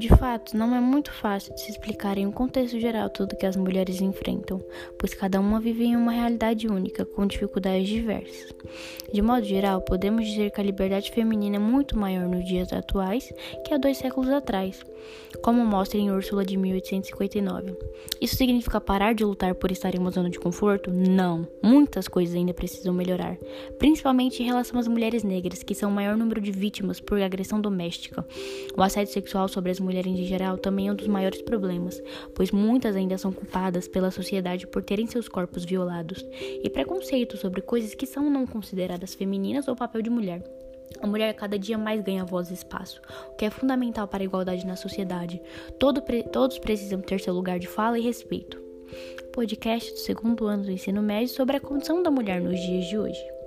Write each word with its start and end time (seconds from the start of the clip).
De 0.00 0.08
fato, 0.08 0.56
não 0.56 0.74
é 0.74 0.80
muito 0.80 1.12
fácil 1.12 1.54
de 1.54 1.60
se 1.60 1.72
explicar 1.72 2.16
em 2.16 2.26
um 2.26 2.32
contexto 2.32 2.80
geral 2.80 3.10
tudo 3.10 3.36
que 3.36 3.44
as 3.44 3.54
mulheres 3.54 4.00
enfrentam, 4.00 4.58
pois 4.98 5.12
cada 5.12 5.38
uma 5.38 5.60
vive 5.60 5.84
em 5.84 5.94
uma 5.94 6.10
realidade 6.10 6.66
única, 6.66 7.04
com 7.04 7.26
dificuldades 7.26 7.86
diversas. 7.86 8.50
De 9.12 9.20
modo 9.20 9.44
geral, 9.44 9.82
podemos 9.82 10.26
dizer 10.26 10.52
que 10.52 10.60
a 10.60 10.64
liberdade 10.64 11.10
feminina 11.10 11.56
é 11.56 11.58
muito 11.58 11.98
maior 11.98 12.26
nos 12.26 12.46
dias 12.46 12.72
atuais 12.72 13.30
que 13.62 13.74
há 13.74 13.76
dois 13.76 13.98
séculos 13.98 14.30
atrás, 14.30 14.82
como 15.42 15.66
mostra 15.66 15.98
em 15.98 16.10
Úrsula 16.10 16.46
de 16.46 16.56
1859. 16.56 17.76
Isso 18.20 18.36
significa 18.36 18.80
parar 18.80 19.14
de 19.14 19.24
lutar 19.24 19.54
por 19.54 19.70
estar 19.70 19.94
em 19.94 19.98
uma 19.98 20.10
zona 20.10 20.30
de 20.30 20.38
conforto? 20.38 20.90
Não. 20.90 21.46
Muitas 21.62 22.08
coisas 22.08 22.34
ainda 22.34 22.54
precisam 22.54 22.94
melhorar, 22.94 23.36
principalmente 23.78 24.42
em 24.42 24.46
relação 24.46 24.78
às 24.78 24.88
mulheres 24.88 25.22
negras, 25.22 25.62
que 25.62 25.74
são 25.74 25.90
o 25.90 25.94
maior 25.94 26.16
número 26.16 26.40
de 26.40 26.50
vítimas 26.50 27.00
por 27.00 27.20
agressão 27.20 27.60
doméstica. 27.60 28.26
O 28.76 28.82
assédio 28.82 29.12
sexual 29.12 29.46
sobre 29.48 29.70
as 29.70 29.78
mulheres 29.78 29.89
em 29.98 30.24
geral 30.24 30.56
também 30.56 30.88
é 30.88 30.92
um 30.92 30.94
dos 30.94 31.06
maiores 31.06 31.42
problemas, 31.42 32.00
pois 32.34 32.50
muitas 32.50 32.96
ainda 32.96 33.18
são 33.18 33.32
culpadas 33.32 33.88
pela 33.88 34.10
sociedade 34.10 34.66
por 34.66 34.82
terem 34.82 35.06
seus 35.06 35.28
corpos 35.28 35.64
violados, 35.64 36.24
e 36.62 36.68
preconceito 36.70 37.36
sobre 37.36 37.60
coisas 37.60 37.94
que 37.94 38.06
são 38.06 38.30
não 38.30 38.46
consideradas 38.46 39.14
femininas 39.14 39.68
ou 39.68 39.76
papel 39.76 40.02
de 40.02 40.10
mulher. 40.10 40.42
A 41.00 41.06
mulher 41.06 41.32
cada 41.34 41.58
dia 41.58 41.78
mais 41.78 42.02
ganha 42.02 42.24
voz 42.24 42.50
e 42.50 42.54
espaço, 42.54 43.00
o 43.28 43.36
que 43.36 43.44
é 43.44 43.50
fundamental 43.50 44.08
para 44.08 44.22
a 44.22 44.26
igualdade 44.26 44.66
na 44.66 44.76
sociedade. 44.76 45.40
Todo, 45.78 46.02
todos 46.32 46.58
precisam 46.58 47.00
ter 47.00 47.20
seu 47.20 47.32
lugar 47.32 47.58
de 47.58 47.68
fala 47.68 47.98
e 47.98 48.02
respeito. 48.02 48.60
Podcast 49.32 49.92
do 49.92 49.98
segundo 49.98 50.46
ano 50.46 50.64
do 50.64 50.72
ensino 50.72 51.00
médio 51.00 51.28
sobre 51.28 51.56
a 51.56 51.60
condição 51.60 52.02
da 52.02 52.10
mulher 52.10 52.40
nos 52.40 52.58
dias 52.58 52.86
de 52.86 52.98
hoje. 52.98 53.39